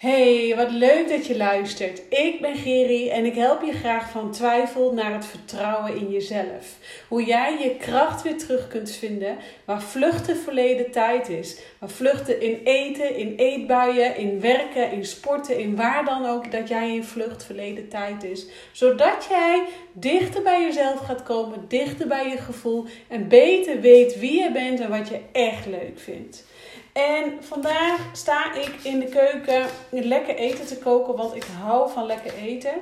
Hey, 0.00 0.52
wat 0.56 0.70
leuk 0.70 1.08
dat 1.08 1.26
je 1.26 1.36
luistert. 1.36 2.02
Ik 2.08 2.40
ben 2.40 2.56
Geri 2.56 3.08
en 3.08 3.24
ik 3.24 3.34
help 3.34 3.62
je 3.62 3.72
graag 3.72 4.10
van 4.10 4.30
twijfel 4.30 4.92
naar 4.92 5.12
het 5.12 5.26
vertrouwen 5.26 5.96
in 5.96 6.10
jezelf. 6.10 6.78
Hoe 7.08 7.24
jij 7.24 7.58
je 7.62 7.76
kracht 7.76 8.22
weer 8.22 8.38
terug 8.38 8.68
kunt 8.68 8.90
vinden 8.90 9.36
waar 9.64 9.82
vluchten 9.82 10.36
verleden 10.36 10.90
tijd 10.90 11.28
is. 11.28 11.58
Waar 11.78 11.90
vluchten 11.90 12.40
in 12.40 12.60
eten, 12.64 13.16
in 13.16 13.34
eetbuien, 13.36 14.16
in 14.16 14.40
werken, 14.40 14.92
in 14.92 15.04
sporten, 15.04 15.58
in 15.58 15.76
waar 15.76 16.04
dan 16.04 16.26
ook 16.26 16.52
dat 16.52 16.68
jij 16.68 16.94
in 16.94 17.04
vlucht 17.04 17.44
verleden 17.44 17.88
tijd 17.88 18.24
is. 18.24 18.46
Zodat 18.72 19.26
jij 19.28 19.64
dichter 19.92 20.42
bij 20.42 20.62
jezelf 20.62 20.98
gaat 20.98 21.22
komen, 21.22 21.64
dichter 21.68 22.06
bij 22.06 22.28
je 22.28 22.38
gevoel 22.38 22.84
en 23.08 23.28
beter 23.28 23.80
weet 23.80 24.18
wie 24.18 24.42
je 24.42 24.52
bent 24.52 24.80
en 24.80 24.90
wat 24.90 25.08
je 25.08 25.20
echt 25.32 25.66
leuk 25.66 25.98
vindt. 25.98 26.44
En 26.92 27.38
vandaag 27.40 27.98
sta 28.12 28.54
ik 28.54 28.74
in 28.82 28.98
de 28.98 29.06
keuken 29.06 29.66
lekker 29.90 30.34
eten 30.34 30.66
te 30.66 30.78
koken, 30.78 31.16
want 31.16 31.34
ik 31.34 31.44
hou 31.62 31.90
van 31.90 32.06
lekker 32.06 32.34
eten. 32.34 32.74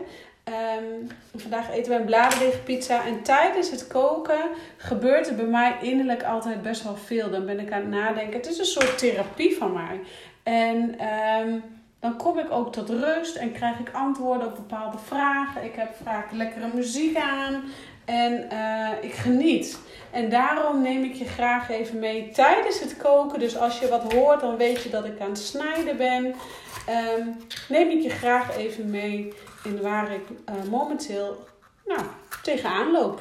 Um, 0.49 1.09
vandaag 1.37 1.71
eten 1.71 1.93
we 1.93 1.99
een 1.99 2.05
bladerdeegpizza. 2.05 3.05
En 3.07 3.23
tijdens 3.23 3.71
het 3.71 3.87
koken 3.87 4.41
gebeurt 4.77 5.29
er 5.29 5.35
bij 5.35 5.45
mij 5.45 5.77
innerlijk 5.81 6.25
altijd 6.25 6.63
best 6.63 6.83
wel 6.83 6.97
veel. 6.97 7.31
Dan 7.31 7.47
ben 7.47 7.61
ik 7.61 7.73
aan 7.73 7.81
het 7.81 7.91
nadenken. 7.91 8.37
Het 8.37 8.49
is 8.49 8.59
een 8.59 8.65
soort 8.65 8.99
therapie 8.99 9.57
van 9.57 9.73
mij. 9.73 10.01
En 10.43 11.07
um, 11.41 11.63
dan 12.01 12.17
kom 12.17 12.39
ik 12.39 12.51
ook 12.51 12.73
tot 12.73 12.89
rust 12.89 13.37
en 13.37 13.53
krijg 13.53 13.79
ik 13.79 13.91
antwoorden 13.93 14.47
op 14.47 14.55
bepaalde 14.55 14.99
vragen. 14.99 15.65
Ik 15.65 15.75
heb 15.75 15.95
vaak 16.05 16.33
lekkere 16.33 16.69
muziek 16.75 17.17
aan. 17.17 17.65
En 18.09 18.49
uh, 18.53 18.91
ik 19.01 19.13
geniet. 19.13 19.79
En 20.11 20.29
daarom 20.29 20.83
neem 20.83 21.05
ik 21.05 21.15
je 21.15 21.25
graag 21.25 21.71
even 21.71 21.99
mee 21.99 22.31
tijdens 22.31 22.81
het 22.81 22.97
koken. 22.97 23.39
Dus 23.39 23.57
als 23.57 23.79
je 23.79 23.89
wat 23.89 24.13
hoort, 24.13 24.41
dan 24.41 24.57
weet 24.57 24.83
je 24.83 24.91
dat 24.91 25.05
ik 25.05 25.21
aan 25.21 25.29
het 25.29 25.39
snijden 25.39 25.97
ben. 25.97 26.25
Um, 26.25 27.37
neem 27.69 27.91
ik 27.91 28.03
je 28.03 28.11
graag 28.11 28.57
even 28.57 28.91
mee 28.91 29.33
in 29.65 29.81
waar 29.81 30.13
ik 30.13 30.29
uh, 30.31 30.71
momenteel 30.71 31.47
nou, 31.87 32.01
tegenaan 32.43 32.91
loop. 32.91 33.21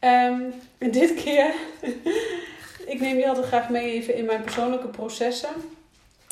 Um, 0.00 0.52
en 0.78 0.90
dit 0.90 1.14
keer, 1.14 1.52
ik 2.92 3.00
neem 3.00 3.18
je 3.18 3.28
altijd 3.28 3.46
graag 3.46 3.68
mee 3.68 3.92
even 3.92 4.14
in 4.14 4.24
mijn 4.24 4.42
persoonlijke 4.42 4.88
processen 4.88 5.50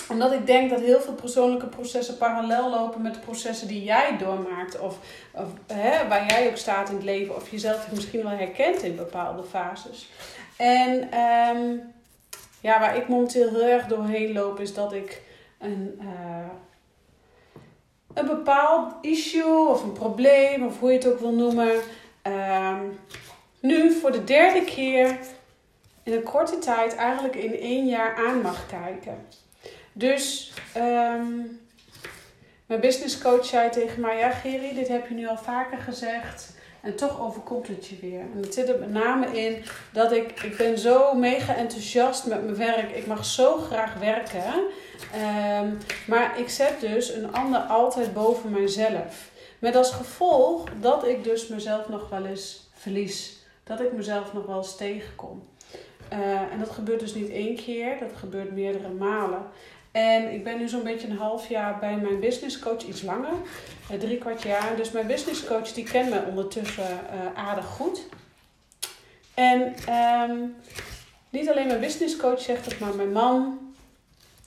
omdat 0.09 0.33
ik 0.33 0.47
denk 0.47 0.71
dat 0.71 0.81
heel 0.81 1.01
veel 1.01 1.15
persoonlijke 1.15 1.67
processen 1.67 2.17
parallel 2.17 2.71
lopen 2.71 3.03
met 3.03 3.15
de 3.15 3.21
processen 3.21 3.69
die 3.69 3.85
jij 3.85 4.17
doormaakt. 4.19 4.79
Of, 4.79 4.99
hè, 5.67 6.09
waar 6.09 6.27
jij 6.27 6.49
ook 6.49 6.57
staat 6.57 6.89
in 6.89 6.95
het 6.95 7.05
leven. 7.05 7.37
Of 7.37 7.51
jezelf 7.51 7.93
misschien 7.93 8.23
wel 8.23 8.33
herkent 8.33 8.83
in 8.83 8.97
bepaalde 8.97 9.43
fases. 9.43 10.11
En 10.57 11.19
um, 11.21 11.95
ja, 12.61 12.81
waar 12.81 12.97
ik 12.97 13.09
momenteel 13.09 13.49
heel 13.49 13.65
erg 13.65 13.87
doorheen 13.87 14.33
loop 14.33 14.61
is 14.61 14.75
dat 14.75 14.93
ik 14.93 15.23
een, 15.59 15.99
uh, 16.03 16.51
een 18.15 18.27
bepaald 18.27 18.95
issue 19.01 19.69
of 19.69 19.83
een 19.83 19.93
probleem 19.93 20.67
of 20.67 20.79
hoe 20.79 20.91
je 20.91 20.97
het 20.97 21.09
ook 21.09 21.19
wil 21.19 21.33
noemen. 21.33 21.75
Um, 22.23 22.99
nu 23.61 23.93
voor 23.93 24.13
de 24.13 24.25
derde 24.25 24.65
keer 24.65 25.19
in 26.03 26.13
een 26.13 26.23
korte 26.23 26.59
tijd, 26.59 26.95
eigenlijk 26.95 27.37
in 27.37 27.61
één 27.61 27.87
jaar 27.87 28.17
aan 28.27 28.41
mag 28.41 28.67
kijken. 28.67 29.27
Dus 29.99 30.53
um, 30.77 31.61
mijn 32.67 32.81
business 32.81 33.19
coach 33.19 33.45
zei 33.45 33.71
tegen 33.71 34.01
mij: 34.01 34.19
Ja, 34.19 34.31
Geri, 34.31 34.75
dit 34.75 34.89
heb 34.89 35.09
je 35.09 35.15
nu 35.15 35.29
al 35.29 35.37
vaker 35.37 35.79
gezegd. 35.79 36.55
En 36.81 36.97
toch 36.97 37.21
overkomt 37.21 37.69
het 37.69 37.87
je 37.87 37.97
weer. 38.01 38.21
En 38.21 38.41
het 38.41 38.55
zit 38.55 38.69
er 38.69 38.79
met 38.79 38.93
name 38.93 39.27
in 39.39 39.63
dat 39.93 40.13
ik, 40.13 40.43
ik 40.43 40.57
ben 40.57 40.79
zo 40.79 41.15
mega 41.15 41.55
enthousiast 41.55 42.27
met 42.27 42.43
mijn 42.43 42.57
werk. 42.57 42.91
Ik 42.91 43.07
mag 43.07 43.25
zo 43.25 43.57
graag 43.57 43.95
werken. 43.95 44.55
Um, 45.63 45.79
maar 46.07 46.39
ik 46.39 46.49
zet 46.49 46.81
dus 46.81 47.15
een 47.15 47.33
ander 47.33 47.61
altijd 47.61 48.15
boven 48.15 48.51
mijzelf. 48.51 49.31
Met 49.59 49.77
als 49.77 49.91
gevolg 49.91 50.69
dat 50.81 51.07
ik 51.07 51.25
dus 51.25 51.49
mezelf 51.49 51.89
nog 51.89 52.09
wel 52.09 52.25
eens 52.25 52.71
verlies. 52.75 53.37
Dat 53.65 53.81
ik 53.81 53.93
mezelf 53.93 54.33
nog 54.33 54.47
wel 54.47 54.57
eens 54.57 54.77
tegenkom. 54.77 55.49
Uh, 56.13 56.53
en 56.53 56.59
dat 56.59 56.71
gebeurt 56.71 57.01
dus 57.01 57.15
niet 57.15 57.31
één 57.31 57.57
keer, 57.57 57.99
dat 57.99 58.13
gebeurt 58.17 58.53
meerdere 58.53 58.89
malen. 58.89 59.43
En 59.97 60.33
ik 60.33 60.45
ben 60.45 60.59
nu 60.59 60.69
zo'n 60.69 60.83
beetje 60.83 61.09
een 61.09 61.17
half 61.17 61.49
jaar 61.49 61.79
bij 61.79 61.97
mijn 61.97 62.21
business 62.21 62.59
coach, 62.59 62.83
iets 62.83 63.03
langer, 63.03 63.33
eh, 63.91 63.99
drie 63.99 64.19
kwart 64.19 64.43
jaar. 64.43 64.77
Dus 64.77 64.91
mijn 64.91 65.07
business 65.07 65.45
coach 65.45 65.73
die 65.73 65.85
kent 65.85 66.11
me 66.11 66.23
ondertussen 66.29 66.85
uh, 66.85 67.45
aardig 67.45 67.67
goed. 67.67 68.07
En 69.35 69.75
um, 70.31 70.57
niet 71.31 71.51
alleen 71.51 71.67
mijn 71.67 71.81
business 71.81 72.17
coach 72.17 72.41
zegt 72.41 72.65
het, 72.65 72.79
maar 72.79 72.95
mijn 72.95 73.13
man, 73.13 73.59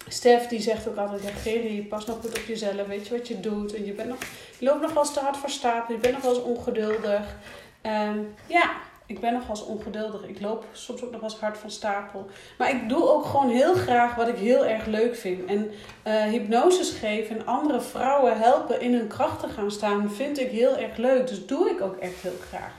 Stef, 0.07 0.47
die 0.47 0.61
zegt 0.61 0.87
ook 0.87 0.97
altijd: 0.97 1.23
ja, 1.23 1.29
Geri, 1.29 1.85
pas 1.87 2.05
nog 2.05 2.19
goed 2.19 2.37
op 2.37 2.45
jezelf, 2.47 2.87
weet 2.87 3.07
je 3.07 3.17
wat 3.17 3.27
je 3.27 3.39
doet. 3.39 3.73
En 3.73 3.85
je, 3.85 3.93
bent 3.93 4.09
nog, 4.09 4.19
je 4.59 4.65
loopt 4.65 4.81
nog 4.81 4.93
wel 4.93 5.03
eens 5.03 5.13
te 5.13 5.19
hard 5.19 5.37
voor 5.37 5.49
stapel, 5.49 5.93
je 5.93 5.99
bent 5.99 6.13
nog 6.13 6.23
wel 6.23 6.35
eens 6.35 6.43
ongeduldig. 6.43 7.35
Um, 7.83 8.35
ja, 8.47 8.71
ik 9.09 9.19
ben 9.19 9.33
nog 9.33 9.65
ongeduldig. 9.65 10.23
Ik 10.27 10.41
loop 10.41 10.65
soms 10.71 11.03
ook 11.03 11.11
nog 11.11 11.21
wel 11.21 11.35
hard 11.39 11.57
van 11.57 11.71
stapel. 11.71 12.25
Maar 12.57 12.69
ik 12.69 12.89
doe 12.89 13.09
ook 13.09 13.25
gewoon 13.25 13.49
heel 13.49 13.73
graag 13.73 14.15
wat 14.15 14.27
ik 14.27 14.37
heel 14.37 14.65
erg 14.65 14.85
leuk 14.85 15.15
vind. 15.15 15.45
En 15.45 15.71
uh, 16.07 16.23
hypnoses 16.23 16.89
geven 16.89 17.39
en 17.39 17.45
andere 17.45 17.81
vrouwen 17.81 18.37
helpen 18.37 18.81
in 18.81 18.93
hun 18.93 19.07
kracht 19.07 19.39
te 19.39 19.47
gaan 19.47 19.71
staan, 19.71 20.11
vind 20.11 20.39
ik 20.39 20.51
heel 20.51 20.77
erg 20.77 20.97
leuk. 20.97 21.27
Dus 21.27 21.45
doe 21.45 21.69
ik 21.69 21.81
ook 21.81 21.95
echt 21.95 22.21
heel 22.21 22.37
graag. 22.47 22.71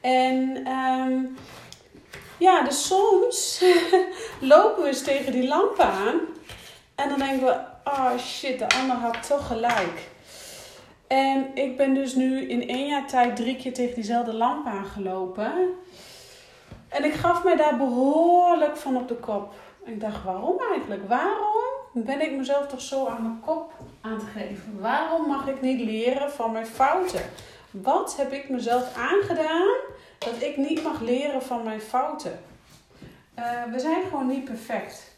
En 0.00 0.66
um, 0.68 1.36
ja, 2.38 2.62
dus 2.62 2.86
soms 2.86 3.64
lopen 4.52 4.82
we 4.82 4.88
eens 4.88 5.02
tegen 5.02 5.32
die 5.32 5.48
lampen 5.48 5.86
aan. 5.86 6.20
En 6.94 7.08
dan 7.08 7.18
denken 7.18 7.46
we, 7.46 7.56
oh 7.84 8.18
shit, 8.18 8.58
de 8.58 8.68
ander 8.68 8.96
had 8.96 9.26
toch 9.26 9.46
gelijk. 9.46 10.10
En 11.12 11.50
ik 11.54 11.76
ben 11.76 11.94
dus 11.94 12.14
nu 12.14 12.48
in 12.48 12.68
één 12.68 12.86
jaar 12.86 13.06
tijd 13.06 13.36
drie 13.36 13.56
keer 13.56 13.72
tegen 13.72 13.94
diezelfde 13.94 14.32
lamp 14.32 14.66
aangelopen. 14.66 15.52
En 16.88 17.04
ik 17.04 17.12
gaf 17.12 17.44
mij 17.44 17.56
daar 17.56 17.76
behoorlijk 17.76 18.76
van 18.76 18.96
op 18.96 19.08
de 19.08 19.14
kop. 19.14 19.54
Ik 19.84 20.00
dacht, 20.00 20.24
waarom 20.24 20.56
eigenlijk? 20.70 21.08
Waarom 21.08 21.72
ben 21.92 22.20
ik 22.20 22.36
mezelf 22.36 22.66
toch 22.66 22.80
zo 22.80 23.06
aan 23.06 23.22
mijn 23.22 23.40
kop 23.44 23.72
aan 24.00 24.18
te 24.18 24.26
geven? 24.26 24.80
Waarom 24.80 25.26
mag 25.26 25.48
ik 25.48 25.60
niet 25.60 25.80
leren 25.80 26.30
van 26.30 26.52
mijn 26.52 26.66
fouten? 26.66 27.22
Wat 27.70 28.16
heb 28.16 28.32
ik 28.32 28.48
mezelf 28.48 28.96
aangedaan 28.96 29.74
dat 30.18 30.42
ik 30.42 30.56
niet 30.56 30.82
mag 30.82 31.00
leren 31.00 31.42
van 31.42 31.62
mijn 31.62 31.80
fouten? 31.80 32.40
Uh, 33.38 33.72
we 33.72 33.78
zijn 33.78 34.02
gewoon 34.02 34.26
niet 34.26 34.44
perfect. 34.44 35.11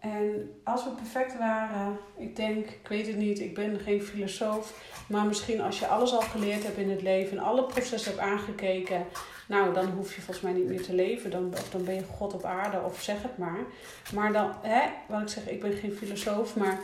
En 0.00 0.54
als 0.64 0.84
we 0.84 0.90
perfect 0.90 1.38
waren, 1.38 1.98
ik 2.16 2.36
denk, 2.36 2.66
ik 2.66 2.88
weet 2.88 3.06
het 3.06 3.16
niet, 3.16 3.40
ik 3.40 3.54
ben 3.54 3.78
geen 3.78 4.02
filosoof, 4.02 4.82
maar 5.08 5.26
misschien 5.26 5.60
als 5.60 5.78
je 5.78 5.86
alles 5.86 6.12
al 6.12 6.20
geleerd 6.20 6.62
hebt 6.62 6.76
in 6.76 6.90
het 6.90 7.02
leven 7.02 7.38
en 7.38 7.44
alle 7.44 7.64
processen 7.64 8.10
hebt 8.10 8.22
aangekeken, 8.22 9.06
nou 9.46 9.74
dan 9.74 9.90
hoef 9.90 10.14
je 10.14 10.20
volgens 10.20 10.44
mij 10.44 10.52
niet 10.52 10.68
meer 10.68 10.82
te 10.82 10.94
leven, 10.94 11.30
dan, 11.30 11.52
of 11.52 11.70
dan 11.70 11.84
ben 11.84 11.94
je 11.94 12.04
God 12.16 12.34
op 12.34 12.44
aarde 12.44 12.80
of 12.84 13.02
zeg 13.02 13.22
het 13.22 13.38
maar. 13.38 13.58
Maar 14.14 14.32
dan, 14.32 14.52
hè, 14.62 14.80
wat 15.08 15.20
ik 15.20 15.28
zeg, 15.28 15.48
ik 15.48 15.60
ben 15.60 15.72
geen 15.72 15.92
filosoof, 15.92 16.56
maar 16.56 16.80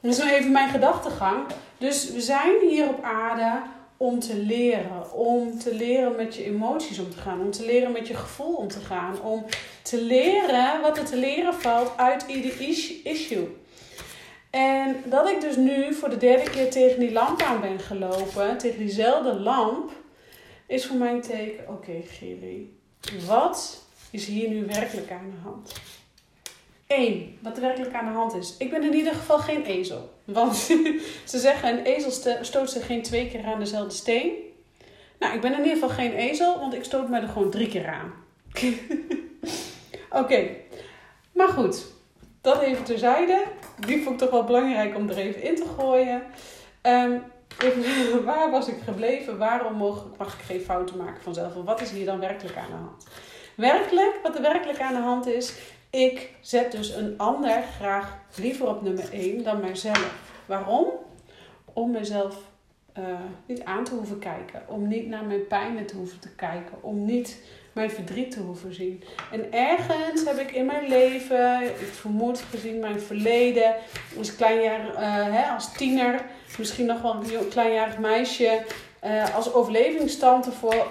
dat 0.00 0.12
is 0.12 0.18
nou 0.18 0.30
even 0.30 0.52
mijn 0.52 0.70
gedachtegang. 0.70 1.46
Dus 1.78 2.12
we 2.12 2.20
zijn 2.20 2.60
hier 2.60 2.88
op 2.88 3.02
aarde 3.02 3.62
om 4.02 4.18
te 4.18 4.36
leren. 4.36 5.12
Om 5.12 5.58
te 5.58 5.74
leren 5.74 6.16
met 6.16 6.34
je 6.34 6.44
emoties 6.44 6.98
om 6.98 7.10
te 7.10 7.16
gaan. 7.16 7.40
Om 7.40 7.50
te 7.50 7.64
leren 7.64 7.92
met 7.92 8.08
je 8.08 8.14
gevoel 8.14 8.54
om 8.54 8.68
te 8.68 8.80
gaan. 8.80 9.22
Om 9.22 9.44
te 9.82 10.02
leren 10.02 10.80
wat 10.80 10.98
er 10.98 11.04
te 11.04 11.16
leren 11.16 11.54
valt 11.54 11.96
uit 11.96 12.24
ieder 12.26 12.60
issue. 13.04 13.48
En 14.50 14.96
dat 15.04 15.28
ik 15.28 15.40
dus 15.40 15.56
nu 15.56 15.94
voor 15.94 16.10
de 16.10 16.16
derde 16.16 16.50
keer 16.50 16.70
tegen 16.70 17.00
die 17.00 17.12
lamp 17.12 17.42
aan 17.42 17.60
ben 17.60 17.78
gelopen, 17.80 18.58
tegen 18.58 18.78
diezelfde 18.78 19.40
lamp, 19.40 19.90
is 20.66 20.86
voor 20.86 20.96
mij 20.96 21.12
een 21.12 21.20
teken: 21.20 21.68
oké, 21.68 21.72
okay, 21.72 22.02
Giri, 22.02 22.78
wat 23.26 23.84
is 24.10 24.26
hier 24.26 24.48
nu 24.48 24.66
werkelijk 24.66 25.10
aan 25.10 25.30
de 25.30 25.48
hand? 25.48 25.72
Eén, 26.96 27.38
wat 27.42 27.56
er 27.56 27.62
werkelijk 27.62 27.94
aan 27.94 28.04
de 28.04 28.18
hand 28.18 28.34
is. 28.34 28.54
Ik 28.58 28.70
ben 28.70 28.82
in 28.82 28.94
ieder 28.94 29.14
geval 29.14 29.38
geen 29.38 29.64
ezel. 29.64 30.10
Want 30.24 30.56
ze 31.32 31.38
zeggen, 31.38 31.68
een 31.68 31.84
ezel 31.84 32.10
stoot 32.42 32.70
zich 32.70 32.86
geen 32.86 33.02
twee 33.02 33.28
keer 33.30 33.44
aan 33.44 33.58
dezelfde 33.58 33.94
steen. 33.94 34.32
Nou, 35.18 35.34
ik 35.34 35.40
ben 35.40 35.52
in 35.52 35.58
ieder 35.58 35.72
geval 35.72 35.88
geen 35.88 36.12
ezel, 36.12 36.58
want 36.58 36.74
ik 36.74 36.84
stoot 36.84 37.08
me 37.08 37.20
er 37.20 37.28
gewoon 37.28 37.50
drie 37.50 37.68
keer 37.68 37.88
aan. 37.88 38.12
Oké, 40.22 40.48
maar 41.32 41.48
goed. 41.48 41.84
Dat 42.40 42.60
even 42.60 42.84
terzijde. 42.84 43.44
Die 43.86 44.02
vond 44.02 44.14
ik 44.14 44.18
toch 44.18 44.30
wel 44.30 44.44
belangrijk 44.44 44.96
om 44.96 45.08
er 45.08 45.16
even 45.16 45.42
in 45.42 45.56
te 45.56 45.66
gooien. 45.78 46.22
Um, 46.82 47.22
even, 47.58 48.24
waar 48.24 48.50
was 48.50 48.68
ik 48.68 48.76
gebleven? 48.84 49.38
Waarom 49.38 49.74
mag, 49.74 50.06
mag 50.18 50.34
ik 50.34 50.44
geen 50.44 50.60
fouten 50.60 50.96
maken 50.96 51.22
vanzelf? 51.22 51.52
Wat 51.64 51.80
is 51.80 51.90
hier 51.90 52.06
dan 52.06 52.20
werkelijk 52.20 52.56
aan 52.56 52.70
de 52.70 52.76
hand? 52.76 53.06
Werkelijk, 53.54 54.18
wat 54.22 54.34
er 54.34 54.42
werkelijk 54.42 54.80
aan 54.80 54.94
de 54.94 55.00
hand 55.00 55.26
is, 55.26 55.54
ik 55.92 56.30
zet 56.40 56.72
dus 56.72 56.94
een 56.94 57.18
ander 57.18 57.62
graag 57.62 58.18
liever 58.36 58.68
op 58.68 58.82
nummer 58.82 59.12
1 59.12 59.42
dan 59.42 59.60
mijzelf. 59.60 60.14
Waarom? 60.46 60.86
Om 61.72 61.90
mezelf 61.90 62.36
uh, 62.98 63.04
niet 63.46 63.64
aan 63.64 63.84
te 63.84 63.94
hoeven 63.94 64.18
kijken. 64.18 64.62
Om 64.68 64.88
niet 64.88 65.06
naar 65.06 65.24
mijn 65.24 65.46
pijnen 65.46 65.86
te 65.86 65.96
hoeven 65.96 66.18
te 66.18 66.34
kijken. 66.34 66.82
Om 66.82 67.04
niet 67.04 67.42
mijn 67.72 67.90
verdriet 67.90 68.30
te 68.30 68.40
hoeven 68.40 68.74
zien. 68.74 69.02
En 69.32 69.52
ergens 69.52 70.24
heb 70.24 70.38
ik 70.38 70.50
in 70.50 70.66
mijn 70.66 70.88
leven, 70.88 71.64
ik 71.64 71.92
vermoed 71.92 72.40
gezien 72.50 72.78
mijn 72.78 73.00
verleden, 73.00 73.74
als 74.18 74.36
kleinjaar, 74.36 74.86
uh, 74.86 74.96
hè, 75.34 75.52
als 75.52 75.72
tiener, 75.72 76.24
misschien 76.58 76.86
nog 76.86 77.02
wel 77.02 77.14
een 77.14 77.48
kleinjarig 77.48 77.98
meisje, 77.98 78.62
uh, 79.04 79.34
als 79.34 79.52
overlevingstante 79.52 80.52
voor 80.52 80.86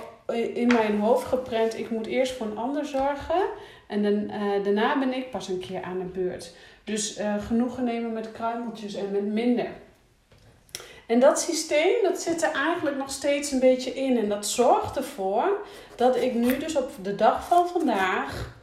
in 0.54 0.68
mijn 0.68 1.00
hoofd 1.00 1.27
geprent. 1.27 1.77
Ik 1.77 1.89
moet 1.89 2.06
eerst 2.06 2.33
voor 2.33 2.47
een 2.47 2.57
ander 2.57 2.86
zorgen 2.86 3.42
en 3.91 4.03
dan, 4.03 4.13
uh, 4.13 4.63
daarna 4.63 4.99
ben 4.99 5.13
ik 5.13 5.31
pas 5.31 5.47
een 5.47 5.59
keer 5.59 5.81
aan 5.81 5.99
de 5.99 6.05
beurt. 6.05 6.55
Dus 6.83 7.19
genoegen 7.47 7.83
nemen 7.83 8.13
met 8.13 8.31
kruimeltjes 8.31 8.93
en 8.93 9.11
met 9.11 9.25
minder. 9.25 9.67
En 11.11 11.19
dat 11.19 11.39
systeem, 11.39 12.03
dat 12.03 12.21
zit 12.21 12.43
er 12.43 12.51
eigenlijk 12.51 12.97
nog 12.97 13.11
steeds 13.11 13.51
een 13.51 13.59
beetje 13.59 13.93
in. 13.93 14.17
En 14.17 14.29
dat 14.29 14.47
zorgt 14.47 14.97
ervoor 14.97 15.65
dat 15.95 16.15
ik 16.15 16.33
nu 16.33 16.57
dus 16.57 16.75
op 16.75 16.91
de 17.01 17.15
dag 17.15 17.47
van 17.47 17.67
vandaag 17.67 18.53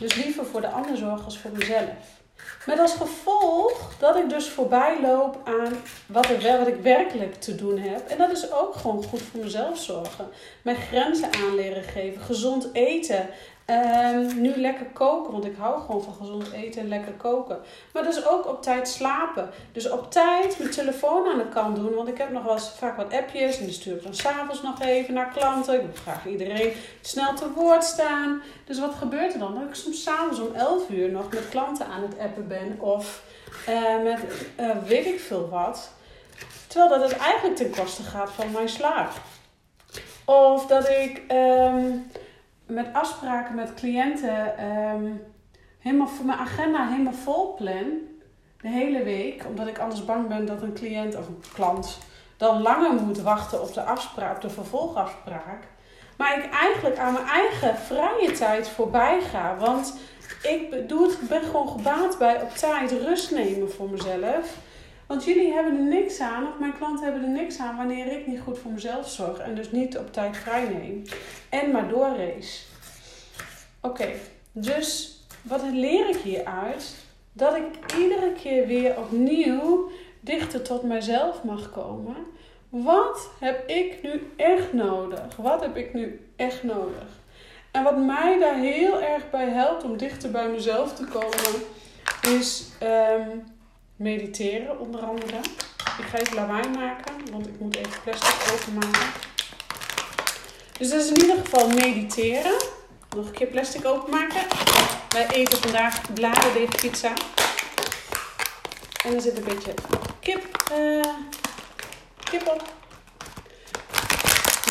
dus 0.00 0.14
liever 0.14 0.46
voor 0.46 0.60
de 0.60 0.68
ander 0.68 0.96
zorg 0.96 1.24
als 1.24 1.38
voor 1.38 1.50
mezelf. 1.50 2.20
Met 2.66 2.78
als 2.78 2.94
gevolg 2.94 3.98
dat 3.98 4.16
ik 4.16 4.28
dus 4.28 4.48
voorbij 4.48 5.00
loop 5.00 5.40
aan 5.44 5.72
wat, 6.06 6.26
er, 6.26 6.58
wat 6.58 6.66
ik 6.66 6.82
werkelijk 6.82 7.34
te 7.34 7.54
doen 7.54 7.78
heb. 7.78 8.08
En 8.08 8.18
dat 8.18 8.30
is 8.30 8.52
ook 8.52 8.74
gewoon 8.74 9.04
goed 9.04 9.22
voor 9.22 9.40
mezelf 9.40 9.78
zorgen. 9.78 10.28
Mijn 10.62 10.76
grenzen 10.76 11.28
aanleren 11.32 11.82
geven. 11.82 12.22
Gezond 12.22 12.68
eten. 12.72 13.28
Um, 13.70 14.40
nu 14.40 14.56
lekker 14.56 14.86
koken, 14.86 15.32
want 15.32 15.44
ik 15.44 15.56
hou 15.58 15.80
gewoon 15.80 16.02
van 16.02 16.14
gezond 16.14 16.52
eten 16.52 16.80
en 16.80 16.88
lekker 16.88 17.12
koken. 17.12 17.58
Maar 17.92 18.02
dus 18.02 18.26
ook 18.26 18.46
op 18.46 18.62
tijd 18.62 18.88
slapen. 18.88 19.50
Dus 19.72 19.90
op 19.90 20.10
tijd 20.10 20.58
mijn 20.58 20.70
telefoon 20.70 21.26
aan 21.26 21.38
de 21.38 21.48
kant 21.48 21.76
doen, 21.76 21.94
want 21.94 22.08
ik 22.08 22.18
heb 22.18 22.30
nog 22.30 22.44
wel 22.44 22.58
vaak 22.58 22.96
wat 22.96 23.12
appjes 23.12 23.58
en 23.58 23.64
die 23.64 23.74
stuur 23.74 23.96
ik 23.96 24.02
dan 24.02 24.14
s'avonds 24.14 24.62
nog 24.62 24.80
even 24.80 25.14
naar 25.14 25.32
klanten. 25.32 25.74
Ik 25.74 25.80
wil 25.80 26.02
graag 26.02 26.26
iedereen 26.26 26.72
snel 27.00 27.34
te 27.34 27.52
woord 27.52 27.84
staan. 27.84 28.42
Dus 28.64 28.78
wat 28.78 28.94
gebeurt 28.94 29.32
er 29.32 29.38
dan? 29.38 29.54
Dat 29.54 29.68
ik 29.68 29.74
soms 29.74 30.02
s'avonds 30.02 30.40
om 30.40 30.54
11 30.54 30.88
uur 30.88 31.10
nog 31.10 31.32
met 31.32 31.48
klanten 31.48 31.86
aan 31.86 32.02
het 32.02 32.18
appen 32.18 32.48
ben 32.48 32.80
of 32.80 33.22
uh, 33.68 34.02
met 34.02 34.20
uh, 34.60 34.70
weet 34.86 35.06
ik 35.06 35.20
veel 35.20 35.48
wat. 35.48 35.92
Terwijl 36.66 36.90
dat 36.90 37.10
het 37.10 37.18
eigenlijk 37.18 37.56
ten 37.56 37.70
koste 37.70 38.02
gaat 38.02 38.30
van 38.30 38.50
mijn 38.50 38.68
slaap. 38.68 39.10
Of 40.24 40.66
dat 40.66 40.88
ik. 40.88 41.22
Um, 41.32 42.10
met 42.70 42.86
afspraken 42.92 43.54
met 43.54 43.74
cliënten 43.74 44.64
um, 44.64 45.22
helemaal 45.78 46.08
voor 46.08 46.26
mijn 46.26 46.38
agenda 46.38 46.88
helemaal 46.88 47.12
vol 47.12 47.54
plan. 47.54 48.08
De 48.60 48.68
hele 48.68 49.02
week. 49.02 49.44
Omdat 49.46 49.66
ik 49.66 49.78
anders 49.78 50.04
bang 50.04 50.28
ben 50.28 50.46
dat 50.46 50.62
een 50.62 50.74
cliënt 50.74 51.16
of 51.16 51.28
een 51.28 51.42
klant 51.54 51.98
dan 52.36 52.62
langer 52.62 52.92
moet 52.92 53.20
wachten 53.20 53.62
op 53.62 53.74
de 53.74 53.82
afspraak, 53.82 54.40
de 54.40 54.50
vervolgafspraak. 54.50 55.64
Maar 56.16 56.38
ik 56.38 56.52
eigenlijk 56.52 56.98
aan 56.98 57.12
mijn 57.12 57.26
eigen 57.26 57.76
vrije 57.76 58.32
tijd 58.32 58.68
voorbij 58.68 59.20
ga. 59.20 59.56
Want 59.56 59.94
ik 60.42 60.88
doe 60.88 61.06
het, 61.06 61.28
ben 61.28 61.42
gewoon 61.42 61.68
gebaat 61.68 62.18
bij 62.18 62.42
op 62.42 62.50
tijd 62.50 62.90
rust 62.90 63.30
nemen 63.30 63.72
voor 63.72 63.90
mezelf. 63.90 64.56
Want 65.10 65.24
jullie 65.24 65.52
hebben 65.52 65.76
er 65.76 66.00
niks 66.00 66.20
aan, 66.20 66.46
of 66.46 66.58
mijn 66.58 66.76
klanten 66.76 67.04
hebben 67.04 67.22
er 67.22 67.28
niks 67.28 67.58
aan 67.58 67.76
wanneer 67.76 68.12
ik 68.12 68.26
niet 68.26 68.40
goed 68.40 68.58
voor 68.58 68.70
mezelf 68.70 69.08
zorg 69.08 69.38
en 69.38 69.54
dus 69.54 69.70
niet 69.70 69.98
op 69.98 70.12
tijd 70.12 70.36
vrij 70.36 70.68
neem. 70.68 71.02
En 71.48 71.70
maar 71.70 71.88
doorrace. 71.88 72.62
Oké, 73.80 74.08
dus 74.52 75.20
wat 75.42 75.62
leer 75.72 76.08
ik 76.08 76.16
hieruit? 76.16 76.94
Dat 77.32 77.54
ik 77.56 77.94
iedere 77.98 78.32
keer 78.32 78.66
weer 78.66 78.98
opnieuw 78.98 79.90
dichter 80.20 80.62
tot 80.62 80.82
mezelf 80.82 81.44
mag 81.44 81.70
komen. 81.70 82.16
Wat 82.68 83.30
heb 83.40 83.68
ik 83.68 84.02
nu 84.02 84.32
echt 84.36 84.72
nodig? 84.72 85.36
Wat 85.36 85.60
heb 85.60 85.76
ik 85.76 85.94
nu 85.94 86.28
echt 86.36 86.62
nodig? 86.62 87.08
En 87.70 87.82
wat 87.82 87.98
mij 87.98 88.38
daar 88.38 88.56
heel 88.56 89.00
erg 89.02 89.30
bij 89.30 89.48
helpt 89.48 89.84
om 89.84 89.96
dichter 89.96 90.30
bij 90.30 90.48
mezelf 90.48 90.94
te 90.94 91.04
komen, 91.04 91.62
is 92.38 92.68
um, 92.82 93.58
mediteren 94.00 94.78
onder 94.78 95.00
andere. 95.00 95.36
Ik 95.98 96.04
ga 96.10 96.18
even 96.18 96.34
lawaai 96.34 96.68
maken, 96.68 97.14
want 97.30 97.46
ik 97.46 97.60
moet 97.60 97.76
even 97.76 98.02
plastic 98.02 98.52
openmaken. 98.52 99.12
Dus 100.78 100.90
dat 100.90 101.00
is 101.00 101.08
in 101.08 101.20
ieder 101.20 101.36
geval 101.36 101.68
mediteren. 101.68 102.56
Nog 103.16 103.26
een 103.26 103.32
keer 103.32 103.46
plastic 103.46 103.86
openmaken. 103.86 104.42
Wij 105.08 105.28
eten 105.28 105.58
vandaag 105.58 106.12
bladerdeegpizza. 106.14 107.12
En 109.04 109.14
er 109.14 109.20
zit 109.20 109.36
een 109.36 109.44
beetje 109.44 109.74
kip, 110.20 110.70
uh, 110.72 111.14
kip 112.30 112.48
op. 112.48 112.62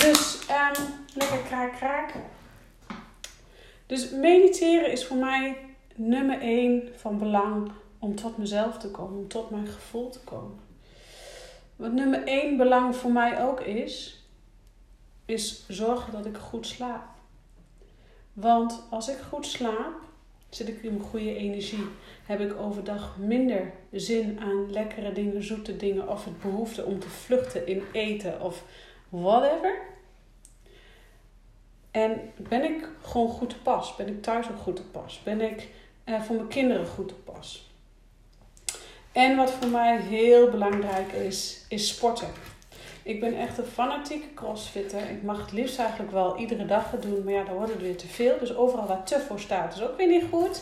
Dus 0.02 0.38
um, 0.50 1.08
lekker 1.14 1.40
kraak 1.48 1.76
kraak. 1.76 2.14
Dus 3.86 4.10
mediteren 4.10 4.92
is 4.92 5.06
voor 5.06 5.18
mij 5.18 5.58
nummer 5.96 6.42
1 6.42 6.94
van 6.96 7.18
belang 7.18 7.72
om 8.00 8.16
tot 8.16 8.38
mezelf 8.38 8.78
te 8.78 8.92
komen, 8.92 9.18
om 9.18 9.28
tot 9.28 9.50
mijn 9.50 9.68
gevoel 9.68 10.10
te 10.10 10.20
komen. 10.20 10.60
Wat 11.76 11.92
nummer 11.92 12.24
1 12.24 12.58
belang 12.58 12.96
voor 12.96 13.12
mij 13.12 13.44
ook 13.44 13.62
is, 13.62 14.24
is 15.26 15.66
zorgen 15.68 16.14
dat 16.14 16.26
ik 16.26 16.38
goed 16.38 16.68
slaap. 16.68 17.08
Want 18.34 18.84
als 18.90 19.10
ik 19.10 19.18
goed 19.18 19.46
slaap, 19.46 19.94
zit 20.50 20.68
ik 20.68 20.84
in 20.84 21.00
goede 21.00 21.36
energie. 21.36 21.86
Heb 22.26 22.40
ik 22.40 22.58
overdag 22.58 23.18
minder 23.18 23.74
zin 23.92 24.40
aan 24.40 24.72
lekkere 24.72 25.12
dingen, 25.12 25.44
zoete 25.44 25.78
dingen 25.78 26.08
of 26.08 26.26
het 26.26 26.42
behoefte 26.42 26.86
om 26.86 27.00
te 27.00 27.10
vluchten 27.10 27.68
in 27.68 27.84
eten 27.92 28.42
of 28.42 28.64
whatever. 29.10 29.82
En 31.92 32.32
ben 32.38 32.64
ik 32.64 32.88
gewoon 33.02 33.30
goed 33.30 33.50
te 33.50 33.60
pas? 33.62 33.96
Ben 33.96 34.08
ik 34.08 34.22
thuis 34.22 34.50
ook 34.50 34.60
goed 34.60 34.76
te 34.76 34.84
pas? 34.84 35.22
Ben 35.24 35.42
ik 35.42 35.70
eh, 36.04 36.22
voor 36.22 36.36
mijn 36.36 36.48
kinderen 36.48 36.88
goed 36.88 37.08
te 37.08 37.14
pas? 37.14 37.69
En 39.12 39.36
wat 39.36 39.52
voor 39.52 39.70
mij 39.70 39.98
heel 39.98 40.50
belangrijk 40.50 41.12
is, 41.12 41.66
is 41.70 41.88
sporten. 41.88 42.28
Ik 43.04 43.20
ben 43.20 43.38
echt 43.38 43.58
een 43.58 43.66
fanatieke 43.66 44.34
crossfitter. 44.34 45.10
Ik 45.10 45.24
mag 45.24 45.42
het 45.42 45.52
liefst 45.52 45.80
eigenlijk 45.80 46.12
wel 46.12 46.38
iedere 46.38 46.66
dag 46.66 46.92
het 46.92 47.02
doen. 47.02 47.24
Maar 47.24 47.34
ja, 47.34 47.44
dan 47.44 47.56
wordt 47.56 47.72
het 47.72 47.82
weer 47.82 47.98
te 47.98 48.08
veel. 48.08 48.40
Dus 48.40 48.56
overal 48.56 48.88
waar 48.88 49.04
te 49.04 49.20
voor 49.20 49.40
staat 49.40 49.76
is 49.76 49.82
ook 49.82 49.98
weer 49.98 50.08
niet 50.08 50.26
goed. 50.32 50.62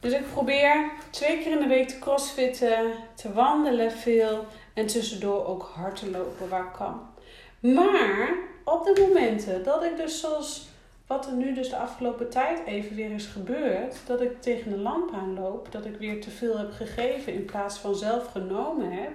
Dus 0.00 0.12
ik 0.12 0.32
probeer 0.32 0.90
twee 1.10 1.38
keer 1.38 1.52
in 1.52 1.60
de 1.60 1.66
week 1.66 1.88
te 1.88 1.98
crossfitten, 1.98 2.92
te 3.14 3.32
wandelen 3.32 3.92
veel 3.92 4.46
en 4.74 4.86
tussendoor 4.86 5.46
ook 5.46 5.70
hard 5.74 5.96
te 5.96 6.10
lopen 6.10 6.48
waar 6.48 6.70
kan. 6.70 7.00
Maar 7.60 8.34
op 8.64 8.84
de 8.84 9.06
momenten 9.06 9.64
dat 9.64 9.82
ik 9.82 9.96
dus 9.96 10.20
zoals 10.20 10.67
wat 11.08 11.26
er 11.26 11.32
nu 11.32 11.54
dus 11.54 11.68
de 11.68 11.76
afgelopen 11.76 12.30
tijd 12.30 12.66
even 12.66 12.96
weer 12.96 13.10
is 13.10 13.26
gebeurd, 13.26 13.96
dat 14.06 14.20
ik 14.20 14.42
tegen 14.42 14.70
de 14.70 14.78
lamp 14.78 15.14
aanloop, 15.14 15.72
dat 15.72 15.84
ik 15.84 15.96
weer 15.96 16.20
te 16.20 16.30
veel 16.30 16.58
heb 16.58 16.72
gegeven 16.72 17.32
in 17.32 17.44
plaats 17.44 17.78
van 17.78 17.94
zelf 17.94 18.26
genomen 18.26 18.90
heb. 18.90 19.12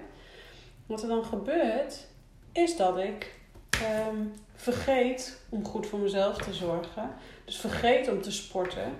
Wat 0.86 1.02
er 1.02 1.08
dan 1.08 1.24
gebeurt, 1.24 2.06
is 2.52 2.76
dat 2.76 2.98
ik 2.98 3.34
um, 4.08 4.32
vergeet 4.54 5.40
om 5.48 5.64
goed 5.64 5.86
voor 5.86 5.98
mezelf 5.98 6.36
te 6.36 6.54
zorgen. 6.54 7.10
Dus 7.44 7.56
vergeet 7.56 8.08
om 8.08 8.22
te 8.22 8.32
sporten. 8.32 8.92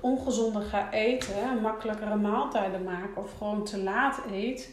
Ongezonder 0.00 0.62
ga 0.62 0.92
eten. 0.92 1.60
Makkelijkere 1.60 2.16
maaltijden 2.16 2.82
maken. 2.82 3.22
Of 3.22 3.36
gewoon 3.38 3.64
te 3.64 3.82
laat 3.82 4.20
eet. 4.30 4.70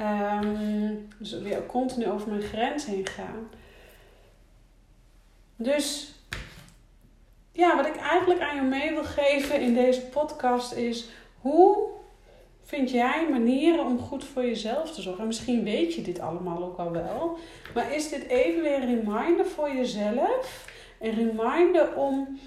Um, 0.00 1.08
dus 1.18 1.38
weer 1.38 1.66
continu 1.66 2.10
over 2.10 2.28
mijn 2.28 2.42
grens 2.42 2.86
heen 2.86 3.06
gaan. 3.06 3.48
Dus 5.56 6.17
ja, 7.58 7.76
wat 7.76 7.86
ik 7.86 7.96
eigenlijk 7.96 8.40
aan 8.40 8.54
je 8.54 8.62
mee 8.62 8.90
wil 8.90 9.04
geven 9.04 9.60
in 9.60 9.74
deze 9.74 10.00
podcast 10.00 10.72
is 10.72 11.08
hoe 11.40 11.88
vind 12.62 12.90
jij 12.90 13.26
manieren 13.30 13.84
om 13.84 13.98
goed 13.98 14.24
voor 14.24 14.44
jezelf 14.44 14.92
te 14.92 15.02
zorgen? 15.02 15.20
En 15.20 15.26
misschien 15.26 15.64
weet 15.64 15.94
je 15.94 16.02
dit 16.02 16.20
allemaal 16.20 16.64
ook 16.64 16.78
al 16.78 16.92
wel. 16.92 17.38
Maar 17.74 17.94
is 17.94 18.08
dit 18.08 18.26
even 18.26 18.62
weer 18.62 18.82
een 18.82 19.04
reminder 19.04 19.46
voor 19.46 19.74
jezelf? 19.74 20.66
Een 21.00 21.14
reminder 21.14 21.96
om 21.96 22.38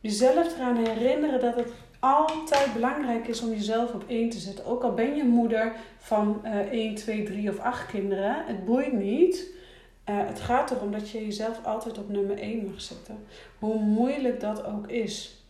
jezelf 0.00 0.56
eraan 0.56 0.84
herinneren 0.84 1.40
dat 1.40 1.54
het 1.54 1.72
altijd 2.00 2.72
belangrijk 2.72 3.28
is 3.28 3.42
om 3.42 3.50
jezelf 3.50 3.94
op 3.94 4.04
één 4.06 4.28
te 4.28 4.38
zetten. 4.38 4.66
Ook 4.66 4.82
al 4.82 4.94
ben 4.94 5.16
je 5.16 5.24
moeder 5.24 5.72
van 5.98 6.40
uh, 6.44 6.56
1, 6.58 6.94
2, 6.94 7.22
3 7.22 7.50
of 7.50 7.58
8 7.58 7.86
kinderen. 7.86 8.44
Het 8.46 8.64
boeit 8.64 8.92
niet. 8.92 9.52
Uh, 10.10 10.26
het 10.26 10.40
gaat 10.40 10.70
erom 10.70 10.92
dat 10.92 11.10
je 11.10 11.24
jezelf 11.24 11.64
altijd 11.64 11.98
op 11.98 12.08
nummer 12.08 12.38
1 12.38 12.64
mag 12.64 12.80
zetten. 12.80 13.26
Hoe 13.58 13.78
moeilijk 13.78 14.40
dat 14.40 14.64
ook 14.64 14.86
is. 14.86 15.44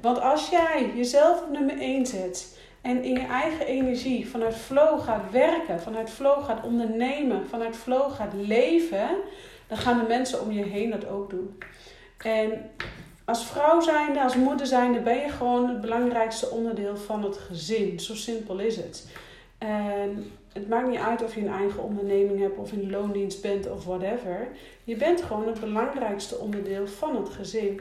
Want 0.00 0.20
als 0.20 0.48
jij 0.48 0.92
jezelf 0.96 1.42
op 1.42 1.50
nummer 1.50 1.78
1 1.78 2.06
zet 2.06 2.58
en 2.80 3.04
in 3.04 3.12
je 3.12 3.26
eigen 3.26 3.66
energie 3.66 4.28
vanuit 4.28 4.54
flow 4.54 5.00
gaat 5.00 5.30
werken, 5.30 5.80
vanuit 5.80 6.10
flow 6.10 6.44
gaat 6.44 6.64
ondernemen, 6.64 7.48
vanuit 7.48 7.76
flow 7.76 8.12
gaat 8.12 8.32
leven, 8.32 9.08
dan 9.66 9.78
gaan 9.78 9.98
de 9.98 10.06
mensen 10.08 10.40
om 10.40 10.52
je 10.52 10.64
heen 10.64 10.90
dat 10.90 11.06
ook 11.06 11.30
doen. 11.30 11.58
En 12.16 12.70
als 13.24 13.46
vrouw 13.46 13.80
zijnde, 13.80 14.22
als 14.22 14.36
moeder 14.36 14.66
zijnde, 14.66 15.00
ben 15.00 15.16
je 15.16 15.28
gewoon 15.28 15.68
het 15.68 15.80
belangrijkste 15.80 16.50
onderdeel 16.50 16.96
van 16.96 17.22
het 17.22 17.36
gezin. 17.36 18.00
Zo 18.00 18.14
simpel 18.14 18.58
is 18.58 18.76
het. 18.76 19.06
En 19.58 20.32
het 20.52 20.68
maakt 20.68 20.88
niet 20.88 21.00
uit 21.00 21.22
of 21.22 21.34
je 21.34 21.40
een 21.40 21.52
eigen 21.52 21.82
onderneming 21.82 22.40
hebt 22.40 22.58
of 22.58 22.72
in 22.72 22.90
loondienst 22.90 23.42
bent 23.42 23.70
of 23.70 23.84
whatever. 23.84 24.48
Je 24.84 24.96
bent 24.96 25.22
gewoon 25.22 25.46
het 25.46 25.60
belangrijkste 25.60 26.38
onderdeel 26.38 26.86
van 26.86 27.16
het 27.16 27.28
gezin. 27.28 27.80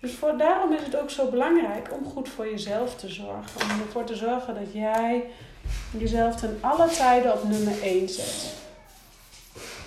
Dus 0.00 0.12
voor, 0.12 0.36
daarom 0.38 0.72
is 0.72 0.82
het 0.84 1.00
ook 1.00 1.10
zo 1.10 1.30
belangrijk 1.30 1.88
om 1.92 2.04
goed 2.04 2.28
voor 2.28 2.50
jezelf 2.50 2.96
te 2.96 3.08
zorgen. 3.08 3.62
Om 3.62 3.80
ervoor 3.80 4.04
te 4.04 4.16
zorgen 4.16 4.54
dat 4.54 4.72
jij 4.72 5.24
jezelf 5.98 6.36
ten 6.36 6.58
alle 6.60 6.88
tijden 6.88 7.32
op 7.32 7.48
nummer 7.48 7.82
1 7.82 8.08
zet. 8.08 8.58